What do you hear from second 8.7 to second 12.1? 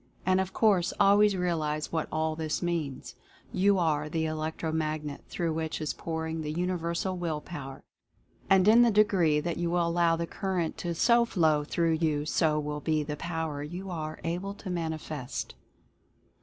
the degree that you allow the current to so How through